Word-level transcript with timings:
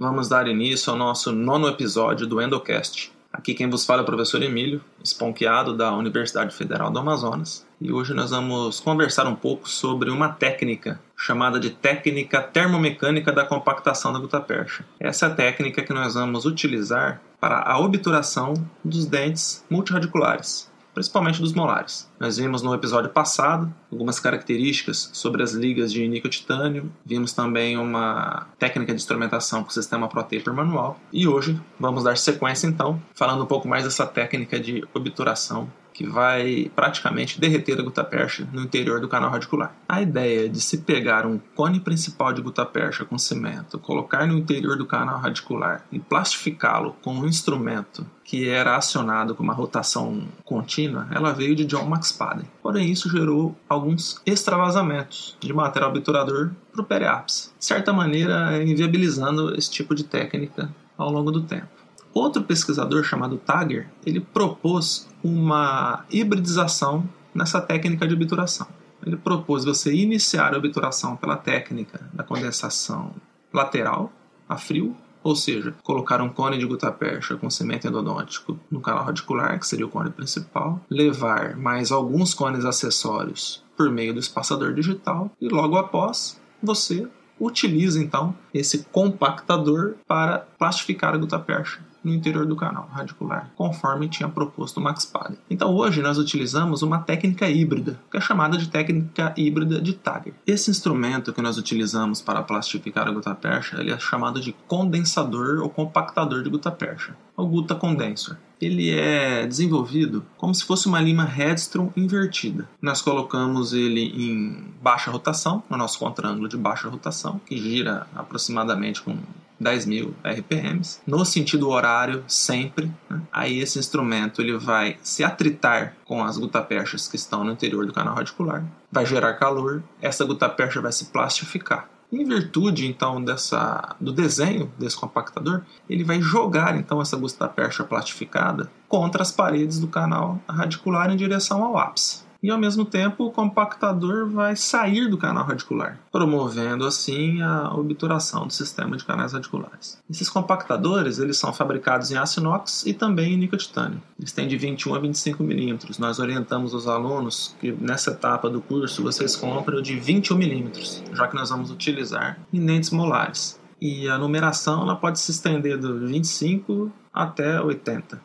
Vamos 0.00 0.28
dar 0.28 0.46
início 0.46 0.92
ao 0.92 0.96
nosso 0.96 1.32
nono 1.32 1.66
episódio 1.66 2.24
do 2.24 2.40
Endocast. 2.40 3.10
Aqui 3.32 3.52
quem 3.52 3.68
vos 3.68 3.84
fala 3.84 4.02
é 4.02 4.04
o 4.04 4.06
professor 4.06 4.40
Emílio, 4.40 4.80
esponqueado 5.02 5.76
da 5.76 5.92
Universidade 5.92 6.54
Federal 6.54 6.88
do 6.88 7.00
Amazonas, 7.00 7.66
e 7.80 7.90
hoje 7.90 8.14
nós 8.14 8.30
vamos 8.30 8.78
conversar 8.78 9.26
um 9.26 9.34
pouco 9.34 9.68
sobre 9.68 10.08
uma 10.08 10.28
técnica 10.28 11.00
chamada 11.16 11.58
de 11.58 11.70
técnica 11.70 12.40
termomecânica 12.40 13.32
da 13.32 13.44
compactação 13.44 14.12
da 14.12 14.20
gutapercha. 14.20 14.84
Essa 15.00 15.26
é 15.26 15.30
a 15.30 15.34
técnica 15.34 15.82
que 15.82 15.92
nós 15.92 16.14
vamos 16.14 16.46
utilizar 16.46 17.20
para 17.40 17.60
a 17.68 17.80
obturação 17.80 18.54
dos 18.84 19.04
dentes 19.04 19.64
multirradiculares 19.68 20.67
principalmente 20.98 21.40
dos 21.40 21.52
molares. 21.52 22.10
Nós 22.18 22.38
vimos 22.38 22.60
no 22.60 22.74
episódio 22.74 23.08
passado 23.08 23.72
algumas 23.90 24.18
características 24.18 25.10
sobre 25.12 25.44
as 25.44 25.52
ligas 25.52 25.92
de 25.92 26.08
níquel-titânio, 26.08 26.90
vimos 27.06 27.32
também 27.32 27.78
uma 27.78 28.48
técnica 28.58 28.92
de 28.92 29.00
instrumentação 29.00 29.62
com 29.62 29.70
o 29.70 29.72
sistema 29.72 30.08
ProTaper 30.08 30.52
manual, 30.52 30.98
e 31.12 31.28
hoje 31.28 31.60
vamos 31.78 32.02
dar 32.02 32.18
sequência 32.18 32.66
então, 32.66 33.00
falando 33.14 33.44
um 33.44 33.46
pouco 33.46 33.68
mais 33.68 33.84
dessa 33.84 34.04
técnica 34.04 34.58
de 34.58 34.84
obturação 34.92 35.70
que 35.98 36.06
vai 36.06 36.70
praticamente 36.76 37.40
derreter 37.40 37.76
a 37.80 37.82
gutapercha 37.82 38.46
no 38.52 38.62
interior 38.62 39.00
do 39.00 39.08
canal 39.08 39.32
radicular. 39.32 39.74
A 39.88 40.00
ideia 40.00 40.48
de 40.48 40.60
se 40.60 40.78
pegar 40.78 41.26
um 41.26 41.40
cone 41.56 41.80
principal 41.80 42.32
de 42.32 42.40
gutapercha 42.40 43.04
com 43.04 43.18
cimento, 43.18 43.80
colocar 43.80 44.24
no 44.24 44.38
interior 44.38 44.78
do 44.78 44.86
canal 44.86 45.18
radicular 45.18 45.84
e 45.90 45.98
plastificá-lo 45.98 46.94
com 47.02 47.14
um 47.14 47.26
instrumento 47.26 48.06
que 48.22 48.48
era 48.48 48.76
acionado 48.76 49.34
com 49.34 49.42
uma 49.42 49.52
rotação 49.52 50.22
contínua, 50.44 51.08
ela 51.10 51.32
veio 51.32 51.56
de 51.56 51.64
John 51.64 51.86
Max 51.86 52.12
Paden. 52.12 52.46
Porém, 52.62 52.92
isso 52.92 53.10
gerou 53.10 53.56
alguns 53.68 54.22
extravasamentos 54.24 55.36
de 55.40 55.52
material 55.52 55.90
obturador 55.90 56.52
para 56.70 56.82
o 56.82 56.84
periápice, 56.84 57.50
de 57.58 57.64
certa 57.64 57.92
maneira 57.92 58.62
inviabilizando 58.62 59.52
esse 59.58 59.70
tipo 59.72 59.96
de 59.96 60.04
técnica 60.04 60.72
ao 60.96 61.10
longo 61.10 61.32
do 61.32 61.42
tempo. 61.42 61.78
Outro 62.18 62.42
pesquisador 62.42 63.04
chamado 63.04 63.36
Tager, 63.36 63.88
ele 64.04 64.18
propôs 64.18 65.08
uma 65.22 66.04
hibridização 66.10 67.08
nessa 67.32 67.60
técnica 67.60 68.08
de 68.08 68.14
obturação. 68.14 68.66
Ele 69.06 69.16
propôs 69.16 69.64
você 69.64 69.94
iniciar 69.94 70.52
a 70.52 70.58
obturação 70.58 71.14
pela 71.14 71.36
técnica 71.36 72.10
da 72.12 72.24
condensação 72.24 73.12
lateral, 73.52 74.10
a 74.48 74.56
frio, 74.56 74.96
ou 75.22 75.36
seja, 75.36 75.76
colocar 75.84 76.20
um 76.20 76.28
cone 76.28 76.58
de 76.58 76.66
gutapercha 76.66 77.36
com 77.36 77.48
cimento 77.48 77.86
endodôntico 77.86 78.58
no 78.68 78.80
canal 78.80 79.04
radicular, 79.04 79.56
que 79.56 79.68
seria 79.68 79.86
o 79.86 79.88
cone 79.88 80.10
principal, 80.10 80.84
levar 80.90 81.56
mais 81.56 81.92
alguns 81.92 82.34
cones 82.34 82.64
acessórios 82.64 83.62
por 83.76 83.92
meio 83.92 84.12
do 84.12 84.18
espaçador 84.18 84.74
digital 84.74 85.30
e 85.40 85.48
logo 85.48 85.76
após 85.76 86.40
você 86.60 87.06
utiliza 87.38 88.02
então 88.02 88.34
esse 88.52 88.80
compactador 88.90 89.94
para 90.04 90.38
plastificar 90.58 91.14
a 91.14 91.16
gutapercha 91.16 91.86
no 92.02 92.12
interior 92.12 92.46
do 92.46 92.56
canal 92.56 92.88
radicular, 92.92 93.50
conforme 93.56 94.08
tinha 94.08 94.28
proposto 94.28 94.80
Max 94.80 95.04
Paden. 95.04 95.38
Então 95.50 95.74
hoje 95.74 96.02
nós 96.02 96.18
utilizamos 96.18 96.82
uma 96.82 96.98
técnica 96.98 97.48
híbrida, 97.48 97.98
que 98.10 98.16
é 98.16 98.20
chamada 98.20 98.56
de 98.56 98.68
técnica 98.68 99.32
híbrida 99.36 99.80
de 99.80 99.92
Tager. 99.94 100.34
Esse 100.46 100.70
instrumento 100.70 101.32
que 101.32 101.42
nós 101.42 101.58
utilizamos 101.58 102.20
para 102.20 102.42
plastificar 102.42 103.08
a 103.08 103.10
gutta-percha, 103.10 103.80
ele 103.80 103.92
é 103.92 103.98
chamado 103.98 104.40
de 104.40 104.54
condensador 104.66 105.60
ou 105.62 105.68
compactador 105.68 106.42
de 106.42 106.50
gutta-percha, 106.50 107.16
o 107.36 107.46
Gutta 107.46 107.74
Condenser. 107.74 108.36
Ele 108.60 108.90
é 108.90 109.46
desenvolvido 109.46 110.24
como 110.36 110.52
se 110.52 110.64
fosse 110.64 110.88
uma 110.88 111.00
lima 111.00 111.24
Hedstrom 111.24 111.90
invertida. 111.96 112.68
Nós 112.82 113.00
colocamos 113.00 113.72
ele 113.72 114.00
em 114.00 114.64
baixa 114.82 115.10
rotação, 115.10 115.62
no 115.70 115.76
nosso 115.76 115.98
contraângulo 115.98 116.48
de 116.48 116.56
baixa 116.56 116.88
rotação, 116.88 117.40
que 117.46 117.56
gira 117.56 118.06
aproximadamente 118.16 119.00
com 119.00 119.16
10 119.58 119.86
mil 119.86 120.14
RPMs, 120.24 121.00
no 121.06 121.24
sentido 121.24 121.68
horário 121.68 122.24
sempre. 122.26 122.90
Né? 123.08 123.20
Aí 123.32 123.60
esse 123.60 123.78
instrumento 123.78 124.40
ele 124.40 124.56
vai 124.56 124.96
se 125.02 125.24
atritar 125.24 125.96
com 126.04 126.22
as 126.22 126.38
gutaperchas 126.38 127.08
que 127.08 127.16
estão 127.16 127.44
no 127.44 127.52
interior 127.52 127.86
do 127.86 127.92
canal 127.92 128.14
radicular, 128.14 128.64
vai 128.90 129.04
gerar 129.04 129.34
calor, 129.34 129.82
essa 130.00 130.24
gutapercha 130.24 130.80
vai 130.80 130.92
se 130.92 131.06
plastificar. 131.06 131.88
Em 132.10 132.24
virtude 132.24 132.86
então 132.86 133.22
dessa 133.22 133.94
do 134.00 134.12
desenho 134.12 134.72
desse 134.78 134.96
compactador, 134.96 135.62
ele 135.90 136.04
vai 136.04 136.22
jogar 136.22 136.74
então 136.76 137.02
essa 137.02 137.18
gutapercha 137.18 137.84
plastificada 137.84 138.70
contra 138.88 139.20
as 139.20 139.30
paredes 139.30 139.78
do 139.78 139.88
canal 139.88 140.40
radicular 140.48 141.10
em 141.10 141.16
direção 141.16 141.62
ao 141.62 141.76
ápice 141.76 142.27
e 142.42 142.50
ao 142.50 142.58
mesmo 142.58 142.84
tempo 142.84 143.24
o 143.24 143.30
compactador 143.30 144.28
vai 144.28 144.54
sair 144.56 145.08
do 145.08 145.18
canal 145.18 145.44
radicular, 145.44 145.98
promovendo 146.10 146.86
assim 146.86 147.42
a 147.42 147.74
obturação 147.74 148.46
do 148.46 148.52
sistema 148.52 148.96
de 148.96 149.04
canais 149.04 149.32
radiculares. 149.32 149.98
Esses 150.08 150.28
compactadores 150.28 151.18
eles 151.18 151.38
são 151.38 151.52
fabricados 151.52 152.10
em 152.10 152.16
aço 152.16 152.40
inox 152.40 152.84
e 152.86 152.94
também 152.94 153.34
em 153.34 153.36
níquel 153.36 153.58
titânio. 153.58 154.00
Eles 154.18 154.32
têm 154.32 154.46
de 154.46 154.56
21 154.56 154.94
a 154.94 154.98
25 154.98 155.42
milímetros. 155.42 155.98
Nós 155.98 156.18
orientamos 156.18 156.74
os 156.74 156.86
alunos 156.86 157.56
que 157.60 157.72
nessa 157.72 158.10
etapa 158.10 158.48
do 158.48 158.60
curso 158.60 159.02
vocês 159.02 159.34
comprem 159.34 159.78
o 159.78 159.82
de 159.82 159.98
21 159.98 160.36
milímetros, 160.36 161.02
já 161.12 161.26
que 161.26 161.34
nós 161.34 161.50
vamos 161.50 161.70
utilizar 161.70 162.38
em 162.52 162.64
dentes 162.64 162.90
molares. 162.90 163.58
E 163.80 164.08
a 164.08 164.18
numeração 164.18 164.82
ela 164.82 164.96
pode 164.96 165.20
se 165.20 165.30
estender 165.30 165.78
do 165.78 166.06
25 166.06 166.90
até 167.12 167.60
80. 167.60 168.20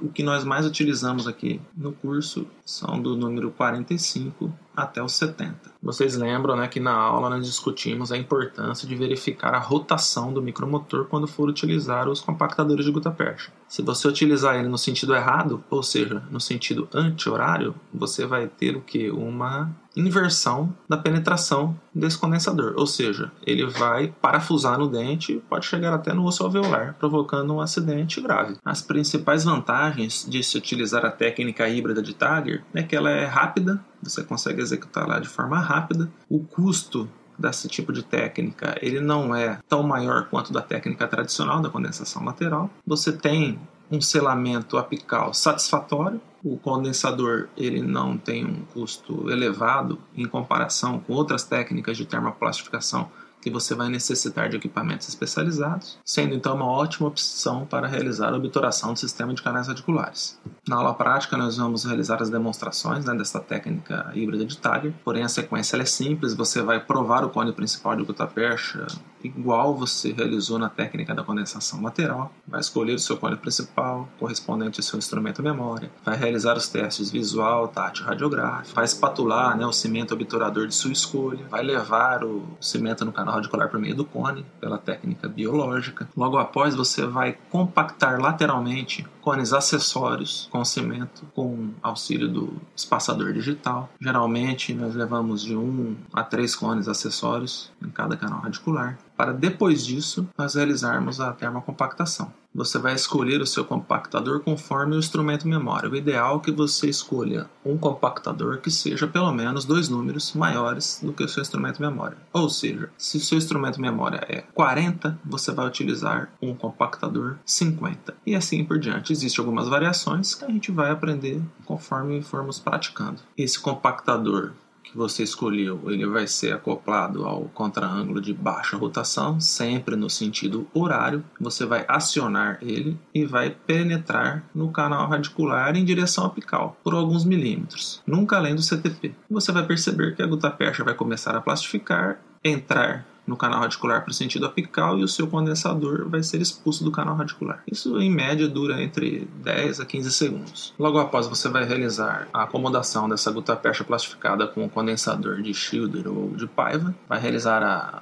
O 0.00 0.08
que 0.08 0.22
nós 0.22 0.44
mais 0.44 0.66
utilizamos 0.66 1.26
aqui 1.26 1.60
no 1.76 1.92
curso 1.92 2.46
são 2.64 3.00
do 3.00 3.16
número 3.16 3.50
45 3.50 4.52
até 4.76 5.02
o 5.02 5.08
70. 5.08 5.56
Vocês 5.82 6.16
lembram 6.16 6.56
né, 6.56 6.68
que 6.68 6.78
na 6.78 6.92
aula 6.92 7.30
nós 7.30 7.46
discutimos 7.46 8.12
a 8.12 8.16
importância 8.16 8.86
de 8.86 8.94
verificar 8.94 9.54
a 9.54 9.58
rotação 9.58 10.32
do 10.32 10.42
micromotor 10.42 11.06
quando 11.06 11.26
for 11.26 11.48
utilizar 11.48 12.08
os 12.08 12.20
compactadores 12.20 12.84
de 12.84 12.92
gutta-percha. 12.92 13.50
Se 13.66 13.82
você 13.82 14.06
utilizar 14.06 14.56
ele 14.56 14.68
no 14.68 14.78
sentido 14.78 15.14
errado, 15.14 15.64
ou 15.70 15.82
seja, 15.82 16.22
no 16.30 16.40
sentido 16.40 16.88
anti-horário, 16.92 17.74
você 17.92 18.26
vai 18.26 18.46
ter 18.46 18.76
o 18.76 18.82
que? 18.82 19.10
Uma 19.10 19.74
inversão 19.96 20.74
da 20.86 20.96
penetração 20.96 21.74
desse 21.94 22.18
condensador, 22.18 22.74
ou 22.76 22.86
seja, 22.86 23.32
ele 23.46 23.64
vai 23.66 24.14
parafusar 24.20 24.78
no 24.78 24.88
dente, 24.88 25.42
pode 25.48 25.64
chegar 25.64 25.94
até 25.94 26.12
no 26.12 26.24
osso 26.26 26.44
alveolar, 26.44 26.94
provocando 26.98 27.54
um 27.54 27.60
acidente 27.60 28.20
grave. 28.26 28.56
As 28.64 28.82
principais 28.82 29.44
vantagens 29.44 30.26
de 30.28 30.42
se 30.42 30.58
utilizar 30.58 31.04
a 31.04 31.10
técnica 31.10 31.68
híbrida 31.68 32.02
de 32.02 32.12
Tiger 32.12 32.64
é 32.74 32.82
que 32.82 32.96
ela 32.96 33.10
é 33.10 33.24
rápida, 33.24 33.80
você 34.02 34.22
consegue 34.22 34.60
executar 34.60 35.06
lá 35.06 35.18
de 35.20 35.28
forma 35.28 35.58
rápida, 35.60 36.10
o 36.28 36.40
custo 36.40 37.08
desse 37.38 37.68
tipo 37.68 37.92
de 37.92 38.02
técnica 38.02 38.76
ele 38.80 39.00
não 39.00 39.34
é 39.34 39.58
tão 39.68 39.82
maior 39.82 40.26
quanto 40.28 40.52
da 40.52 40.62
técnica 40.62 41.06
tradicional 41.06 41.60
da 41.60 41.68
condensação 41.68 42.24
lateral. 42.24 42.70
Você 42.86 43.12
tem 43.12 43.58
um 43.90 44.00
selamento 44.00 44.76
apical 44.78 45.32
satisfatório. 45.32 46.20
O 46.42 46.56
condensador 46.56 47.48
ele 47.56 47.82
não 47.82 48.16
tem 48.16 48.44
um 48.44 48.64
custo 48.72 49.30
elevado 49.30 49.98
em 50.16 50.26
comparação 50.26 50.98
com 51.00 51.12
outras 51.12 51.44
técnicas 51.44 51.96
de 51.96 52.04
termoplastificação 52.04 53.10
que 53.40 53.50
você 53.50 53.74
vai 53.74 53.88
necessitar 53.88 54.48
de 54.48 54.56
equipamentos 54.56 55.08
especializados, 55.08 55.98
sendo 56.04 56.34
então 56.34 56.54
uma 56.54 56.66
ótima 56.66 57.08
opção 57.08 57.64
para 57.64 57.86
realizar 57.86 58.32
a 58.32 58.36
obturação 58.36 58.92
do 58.92 58.98
sistema 58.98 59.32
de 59.34 59.42
canais 59.42 59.68
radiculares. 59.68 60.38
Na 60.68 60.76
aula 60.76 60.94
prática, 60.94 61.36
nós 61.36 61.56
vamos 61.56 61.84
realizar 61.84 62.20
as 62.20 62.28
demonstrações 62.28 63.04
né, 63.04 63.14
dessa 63.14 63.38
técnica 63.38 64.10
híbrida 64.14 64.44
de 64.44 64.56
Tiger, 64.56 64.92
porém 65.04 65.22
a 65.22 65.28
sequência 65.28 65.76
é 65.76 65.84
simples, 65.84 66.34
você 66.34 66.62
vai 66.62 66.80
provar 66.80 67.24
o 67.24 67.30
cone 67.30 67.52
principal 67.52 67.94
de 67.94 68.02
gutta-percha 68.02 68.86
igual 69.26 69.74
você 69.74 70.12
realizou 70.12 70.58
na 70.58 70.68
técnica 70.68 71.14
da 71.14 71.22
condensação 71.22 71.82
lateral, 71.82 72.32
vai 72.46 72.60
escolher 72.60 72.94
o 72.94 72.98
seu 72.98 73.16
cone 73.16 73.36
principal, 73.36 74.08
correspondente 74.18 74.80
ao 74.80 74.84
seu 74.84 74.98
instrumento 74.98 75.42
memória, 75.42 75.90
vai 76.04 76.16
realizar 76.16 76.56
os 76.56 76.68
testes 76.68 77.10
visual, 77.10 77.68
tátil 77.68 78.04
radiográfico, 78.04 78.74
vai 78.74 78.84
espatular 78.84 79.56
né, 79.56 79.66
o 79.66 79.72
cimento 79.72 80.14
obturador 80.14 80.66
de 80.66 80.74
sua 80.74 80.92
escolha, 80.92 81.46
vai 81.48 81.62
levar 81.62 82.24
o 82.24 82.44
cimento 82.60 83.04
no 83.04 83.12
canal 83.12 83.34
radicular 83.34 83.68
por 83.68 83.80
meio 83.80 83.94
do 83.94 84.04
cone, 84.04 84.44
pela 84.60 84.78
técnica 84.78 85.28
biológica. 85.28 86.08
Logo 86.16 86.38
após, 86.38 86.74
você 86.74 87.06
vai 87.06 87.36
compactar 87.50 88.20
lateralmente 88.20 89.06
cones 89.26 89.52
acessórios 89.52 90.48
com 90.52 90.64
cimento 90.64 91.26
com 91.34 91.70
auxílio 91.82 92.28
do 92.28 92.62
espaçador 92.76 93.32
digital. 93.32 93.90
Geralmente, 94.00 94.72
nós 94.72 94.94
levamos 94.94 95.42
de 95.42 95.56
um 95.56 95.96
a 96.12 96.22
três 96.22 96.54
cones 96.54 96.86
acessórios 96.86 97.72
em 97.84 97.90
cada 97.90 98.16
canal 98.16 98.38
radicular 98.38 98.96
para 99.16 99.32
depois 99.32 99.84
disso 99.84 100.28
nós 100.38 100.54
realizarmos 100.54 101.20
a 101.20 101.32
termocompactação. 101.32 102.32
Você 102.56 102.78
vai 102.78 102.94
escolher 102.94 103.42
o 103.42 103.46
seu 103.46 103.66
compactador 103.66 104.40
conforme 104.40 104.96
o 104.96 104.98
instrumento 104.98 105.46
memória. 105.46 105.90
O 105.90 105.94
ideal 105.94 106.38
é 106.38 106.40
que 106.40 106.50
você 106.50 106.88
escolha 106.88 107.50
um 107.62 107.76
compactador 107.76 108.62
que 108.62 108.70
seja 108.70 109.06
pelo 109.06 109.30
menos 109.30 109.66
dois 109.66 109.90
números 109.90 110.32
maiores 110.32 110.98
do 111.02 111.12
que 111.12 111.22
o 111.22 111.28
seu 111.28 111.42
instrumento 111.42 111.82
memória. 111.82 112.16
Ou 112.32 112.48
seja, 112.48 112.88
se 112.96 113.18
o 113.18 113.20
seu 113.20 113.36
instrumento 113.36 113.78
memória 113.78 114.24
é 114.26 114.40
40, 114.54 115.20
você 115.22 115.52
vai 115.52 115.66
utilizar 115.66 116.32
um 116.40 116.54
compactador 116.54 117.36
50. 117.44 118.14
E 118.24 118.34
assim 118.34 118.64
por 118.64 118.78
diante. 118.78 119.12
Existem 119.12 119.44
algumas 119.44 119.68
variações 119.68 120.34
que 120.34 120.46
a 120.46 120.48
gente 120.48 120.72
vai 120.72 120.90
aprender 120.90 121.42
conforme 121.66 122.22
formos 122.22 122.58
praticando. 122.58 123.20
Esse 123.36 123.60
compactador 123.60 124.54
que 124.86 124.96
você 124.96 125.22
escolheu, 125.22 125.80
ele 125.86 126.06
vai 126.06 126.26
ser 126.26 126.54
acoplado 126.54 127.24
ao 127.24 127.42
contra-ângulo 127.46 128.20
de 128.20 128.32
baixa 128.32 128.76
rotação, 128.76 129.40
sempre 129.40 129.96
no 129.96 130.08
sentido 130.08 130.66
horário. 130.72 131.24
Você 131.40 131.66
vai 131.66 131.84
acionar 131.88 132.58
ele 132.62 132.96
e 133.12 133.24
vai 133.24 133.50
penetrar 133.50 134.44
no 134.54 134.70
canal 134.70 135.08
radicular 135.08 135.76
em 135.76 135.84
direção 135.84 136.24
apical 136.24 136.76
por 136.84 136.94
alguns 136.94 137.24
milímetros, 137.24 138.02
nunca 138.06 138.36
além 138.36 138.54
do 138.54 138.62
CTP. 138.62 139.14
Você 139.28 139.50
vai 139.50 139.66
perceber 139.66 140.14
que 140.14 140.22
a 140.22 140.26
gutapercha 140.26 140.84
vai 140.84 140.94
começar 140.94 141.34
a 141.34 141.40
plastificar, 141.40 142.20
entrar 142.44 143.04
no 143.26 143.36
canal 143.36 143.60
radicular 143.60 144.02
para 144.02 144.10
o 144.10 144.14
sentido 144.14 144.46
apical 144.46 144.98
e 144.98 145.04
o 145.04 145.08
seu 145.08 145.26
condensador 145.26 146.08
vai 146.08 146.22
ser 146.22 146.40
expulso 146.40 146.84
do 146.84 146.90
canal 146.90 147.16
radicular. 147.16 147.62
Isso 147.70 148.00
em 148.00 148.10
média 148.10 148.48
dura 148.48 148.82
entre 148.82 149.28
10 149.42 149.80
a 149.80 149.86
15 149.86 150.12
segundos. 150.12 150.74
Logo 150.78 150.98
após 150.98 151.26
você 151.26 151.48
vai 151.48 151.64
realizar 151.64 152.28
a 152.32 152.44
acomodação 152.44 153.08
dessa 153.08 153.30
gutapercha 153.30 153.84
plastificada 153.84 154.46
com 154.46 154.64
o 154.64 154.70
condensador 154.70 155.42
de 155.42 155.52
Schilder 155.52 156.08
ou 156.08 156.30
de 156.30 156.46
Paiva, 156.46 156.94
vai 157.08 157.20
realizar 157.20 157.62
a, 157.62 158.00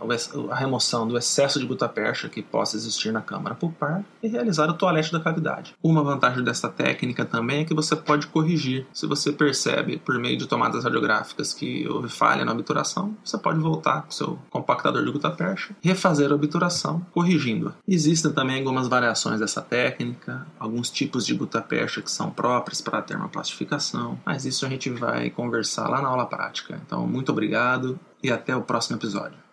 a 0.50 0.54
remoção 0.54 1.06
do 1.06 1.16
excesso 1.16 1.58
de 1.58 1.66
gutapercha 1.66 2.28
que 2.28 2.42
possa 2.42 2.76
existir 2.76 3.12
na 3.12 3.20
câmara 3.20 3.54
pulpar 3.54 4.04
e 4.22 4.28
realizar 4.28 4.68
o 4.68 4.74
toalete 4.74 5.12
da 5.12 5.20
cavidade. 5.20 5.74
Uma 5.82 6.02
vantagem 6.02 6.42
dessa 6.42 6.68
técnica 6.68 7.24
também 7.24 7.60
é 7.60 7.64
que 7.64 7.74
você 7.74 7.96
pode 7.96 8.26
corrigir. 8.26 8.86
Se 8.92 9.06
você 9.06 9.32
percebe 9.32 9.98
por 9.98 10.18
meio 10.18 10.36
de 10.36 10.46
tomadas 10.46 10.84
radiográficas 10.84 11.52
que 11.52 11.86
houve 11.88 12.08
falha 12.08 12.44
na 12.44 12.52
obturação, 12.52 13.16
você 13.24 13.38
pode 13.38 13.58
voltar 13.58 14.02
com 14.02 14.10
seu 14.10 14.38
compactador 14.50 15.02
de 15.04 15.10
gutapercha, 15.14 15.74
refazer 15.80 16.30
a 16.30 16.34
obturação, 16.34 17.00
corrigindo-a. 17.12 17.72
Existem 17.88 18.32
também 18.32 18.58
algumas 18.58 18.88
variações 18.88 19.40
dessa 19.40 19.62
técnica, 19.62 20.46
alguns 20.58 20.90
tipos 20.90 21.24
de 21.24 21.34
gutapercha 21.34 22.02
que 22.02 22.10
são 22.10 22.30
próprios 22.30 22.80
para 22.80 22.98
a 22.98 23.02
termoplastificação, 23.02 24.18
mas 24.26 24.44
isso 24.44 24.66
a 24.66 24.68
gente 24.68 24.90
vai 24.90 25.30
conversar 25.30 25.88
lá 25.88 26.02
na 26.02 26.08
aula 26.08 26.26
prática. 26.26 26.80
Então, 26.84 27.06
muito 27.06 27.32
obrigado 27.32 27.98
e 28.22 28.30
até 28.30 28.54
o 28.54 28.62
próximo 28.62 28.96
episódio. 28.96 29.38